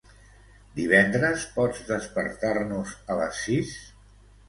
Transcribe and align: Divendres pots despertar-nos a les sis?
Divendres 0.79 1.45
pots 1.59 1.83
despertar-nos 1.91 2.99
a 3.17 3.23
les 3.25 3.47
sis? 3.47 3.79